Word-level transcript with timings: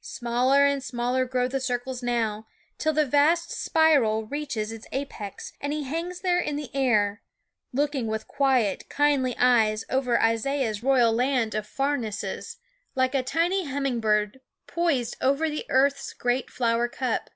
Smaller 0.00 0.66
and 0.66 0.82
smaller 0.82 1.24
grow 1.24 1.46
the 1.46 1.60
circles 1.60 2.02
now, 2.02 2.48
till 2.76 2.92
the 2.92 3.06
vast 3.06 3.52
spiral 3.52 4.26
reaches 4.26 4.72
its 4.72 4.88
apex, 4.90 5.52
and 5.60 5.72
he 5.72 5.84
hangs 5.84 6.22
there 6.22 6.40
in 6.40 6.56
the 6.56 6.74
air, 6.74 7.22
looking 7.72 8.08
with 8.08 8.26
quiet, 8.26 8.88
kindling 8.90 9.36
eyes 9.38 9.84
over 9.88 10.20
Isaiah's 10.20 10.82
royal 10.82 11.12
land 11.12 11.54
of" 11.54 11.68
farnesses," 11.68 12.56
like 12.96 13.14
a 13.14 13.22
tiny 13.22 13.66
humming 13.66 14.00
bird 14.00 14.40
poised 14.66 15.14
over 15.20 15.48
the 15.48 15.64
earth's 15.68 16.12
great 16.14 16.50
flower 16.50 16.88
cup. 16.88 17.30